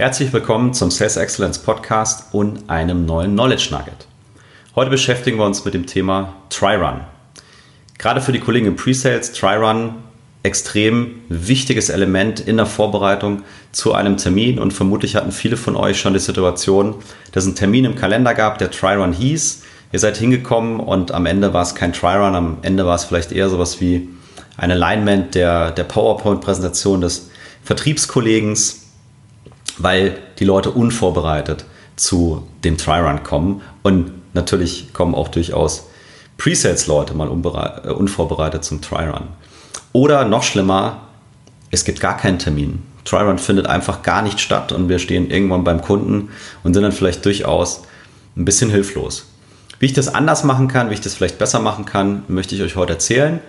[0.00, 4.06] Herzlich willkommen zum Sales Excellence Podcast und einem neuen Knowledge Nugget.
[4.74, 7.02] Heute beschäftigen wir uns mit dem Thema Try-Run.
[7.98, 9.96] Gerade für die Kollegen im Pre-Sales, Try-Run
[10.42, 13.42] extrem wichtiges Element in der Vorbereitung
[13.72, 16.94] zu einem Termin und vermutlich hatten viele von euch schon die Situation,
[17.32, 19.64] dass es einen Termin im Kalender gab, der Try-Run hieß.
[19.92, 23.32] Ihr seid hingekommen und am Ende war es kein Try-Run, am Ende war es vielleicht
[23.32, 24.08] eher sowas wie
[24.56, 27.28] ein Alignment der, der PowerPoint-Präsentation des
[27.64, 28.80] Vertriebskollegens
[29.82, 31.64] weil die Leute unvorbereitet
[31.96, 33.62] zu dem Try-Run kommen.
[33.82, 35.88] Und natürlich kommen auch durchaus
[36.38, 39.28] Presales-Leute mal äh, unvorbereitet zum Try-Run.
[39.92, 41.02] Oder noch schlimmer,
[41.70, 42.82] es gibt gar keinen Termin.
[43.04, 46.30] Try-Run findet einfach gar nicht statt und wir stehen irgendwann beim Kunden
[46.62, 47.82] und sind dann vielleicht durchaus
[48.36, 49.26] ein bisschen hilflos.
[49.78, 52.62] Wie ich das anders machen kann, wie ich das vielleicht besser machen kann, möchte ich
[52.62, 53.40] euch heute erzählen.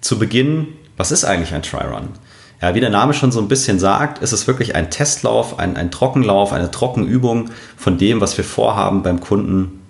[0.00, 2.10] Zu Beginn, was ist eigentlich ein Try-Run?
[2.60, 5.76] Ja, wie der Name schon so ein bisschen sagt, ist es wirklich ein Testlauf, ein,
[5.76, 9.80] ein Trockenlauf, eine Trockenübung von dem, was wir vorhaben beim Kunden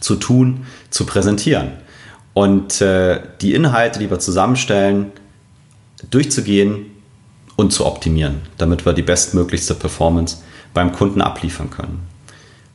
[0.00, 1.72] zu tun, zu präsentieren.
[2.34, 5.12] Und äh, die Inhalte, die wir zusammenstellen,
[6.10, 6.86] durchzugehen
[7.56, 10.38] und zu optimieren, damit wir die bestmöglichste Performance
[10.74, 12.06] beim Kunden abliefern können.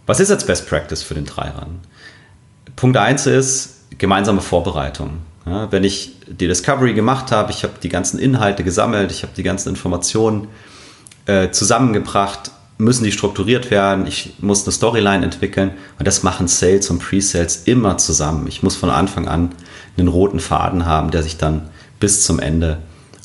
[0.06, 1.80] Was ist jetzt Best Practice für den Dreirun?
[2.76, 5.20] Punkt 1 ist gemeinsame Vorbereitung.
[5.46, 9.34] Ja, wenn ich die Discovery gemacht habe, ich habe die ganzen Inhalte gesammelt, ich habe
[9.36, 10.48] die ganzen Informationen
[11.26, 16.90] äh, zusammengebracht, müssen die strukturiert werden, ich muss eine Storyline entwickeln und das machen Sales
[16.90, 18.48] und Pre-Sales immer zusammen.
[18.48, 19.54] Ich muss von Anfang an
[19.98, 21.70] einen roten Faden haben, der sich dann
[22.00, 22.80] bis zum Ende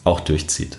[0.05, 0.79] auch durchzieht.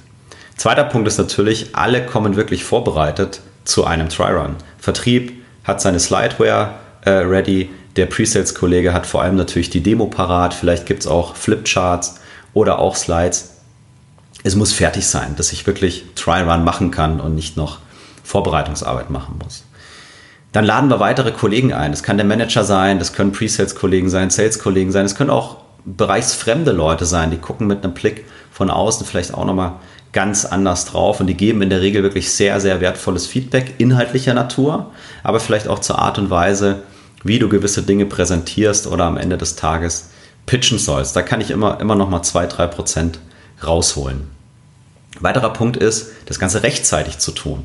[0.55, 4.55] Zweiter Punkt ist natürlich, alle kommen wirklich vorbereitet zu einem Try-Run.
[4.77, 10.53] Vertrieb hat seine Slideware äh, ready, der Presales-Kollege hat vor allem natürlich die Demo parat,
[10.53, 12.19] vielleicht gibt es auch Flipcharts
[12.53, 13.55] oder auch Slides.
[14.43, 17.79] Es muss fertig sein, dass ich wirklich Try-Run machen kann und nicht noch
[18.23, 19.63] Vorbereitungsarbeit machen muss.
[20.51, 21.91] Dann laden wir weitere Kollegen ein.
[21.91, 26.71] Das kann der Manager sein, das können Pre-Sales-Kollegen sein, Sales-Kollegen sein, es können auch bereichsfremde
[26.71, 29.73] Leute sein, die gucken mit einem Blick von außen vielleicht auch nochmal
[30.11, 34.33] ganz anders drauf und die geben in der Regel wirklich sehr, sehr wertvolles Feedback inhaltlicher
[34.33, 34.91] Natur,
[35.23, 36.83] aber vielleicht auch zur Art und Weise,
[37.23, 40.09] wie du gewisse Dinge präsentierst oder am Ende des Tages
[40.45, 41.15] pitchen sollst.
[41.15, 43.15] Da kann ich immer, immer noch mal 2-3%
[43.65, 44.39] rausholen.
[45.19, 47.63] Weiterer Punkt ist, das Ganze rechtzeitig zu tun.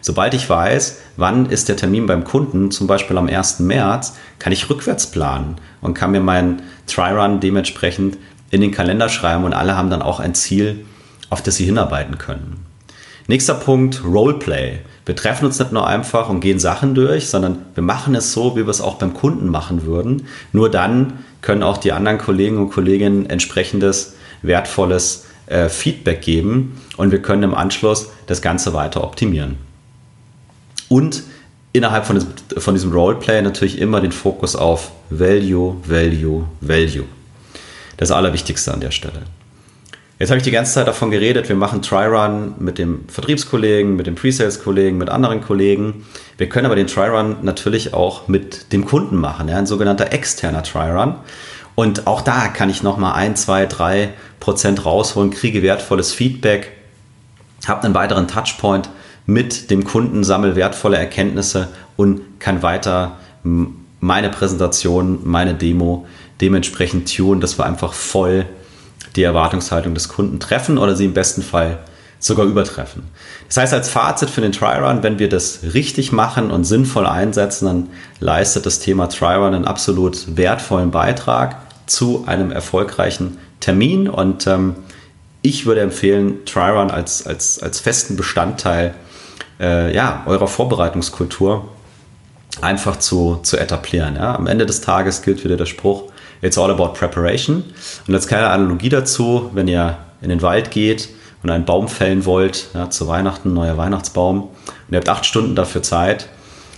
[0.00, 3.60] Sobald ich weiß, wann ist der Termin beim Kunden, zum Beispiel am 1.
[3.60, 8.18] März, kann ich rückwärts planen und kann mir meinen Try-Run dementsprechend
[8.50, 10.84] in den Kalender schreiben und alle haben dann auch ein Ziel,
[11.30, 12.66] auf das sie hinarbeiten können.
[13.26, 14.80] Nächster Punkt, Roleplay.
[15.04, 18.54] Wir treffen uns nicht nur einfach und gehen Sachen durch, sondern wir machen es so,
[18.54, 20.26] wie wir es auch beim Kunden machen würden.
[20.52, 27.10] Nur dann können auch die anderen Kollegen und Kolleginnen entsprechendes wertvolles äh, Feedback geben und
[27.10, 29.56] wir können im Anschluss das Ganze weiter optimieren.
[30.88, 31.24] Und
[31.72, 37.04] innerhalb von diesem, von diesem Roleplay natürlich immer den Fokus auf Value, Value, Value.
[37.96, 39.22] Das Allerwichtigste an der Stelle.
[40.22, 44.06] Jetzt habe ich die ganze Zeit davon geredet, wir machen Try-Run mit dem Vertriebskollegen, mit
[44.06, 46.06] dem Pre-Sales-Kollegen, mit anderen Kollegen.
[46.38, 50.62] Wir können aber den Try-Run natürlich auch mit dem Kunden machen, ja, ein sogenannter externer
[50.62, 51.16] Try-Run.
[51.74, 56.70] Und auch da kann ich nochmal ein, zwei, drei Prozent rausholen, kriege wertvolles Feedback,
[57.66, 58.90] habe einen weiteren Touchpoint
[59.26, 61.66] mit dem Kunden, sammle wertvolle Erkenntnisse
[61.96, 66.06] und kann weiter meine Präsentation, meine Demo
[66.40, 68.46] dementsprechend tun, dass wir einfach voll
[69.16, 71.78] die Erwartungshaltung des Kunden treffen oder sie im besten Fall
[72.18, 73.02] sogar übertreffen.
[73.48, 77.66] Das heißt, als Fazit für den Try-Run, wenn wir das richtig machen und sinnvoll einsetzen,
[77.66, 77.88] dann
[78.20, 84.08] leistet das Thema Try-Run einen absolut wertvollen Beitrag zu einem erfolgreichen Termin.
[84.08, 84.76] Und ähm,
[85.42, 88.94] ich würde empfehlen, Try-Run als, als, als festen Bestandteil
[89.60, 91.68] äh, ja, eurer Vorbereitungskultur
[92.60, 94.16] einfach zu, zu etablieren.
[94.16, 94.36] Ja.
[94.36, 96.11] Am Ende des Tages gilt wieder der Spruch,
[96.42, 97.64] It's all about preparation.
[98.06, 101.08] Und als kleine Analogie dazu, wenn ihr in den Wald geht
[101.42, 104.50] und einen Baum fällen wollt, ja, zu Weihnachten, neuer Weihnachtsbaum, und
[104.90, 106.28] ihr habt acht Stunden dafür Zeit,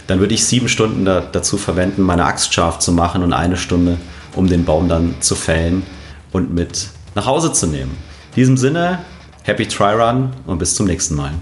[0.06, 3.56] dann würde ich sieben Stunden da, dazu verwenden, meine Axt scharf zu machen und eine
[3.56, 3.96] Stunde,
[4.37, 5.82] um den Baum dann zu fällen
[6.32, 7.96] und mit nach Hause zu nehmen.
[8.31, 8.99] In diesem Sinne,
[9.43, 11.32] happy Try Run und bis zum nächsten Mal.